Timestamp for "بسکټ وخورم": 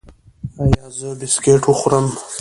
1.19-2.07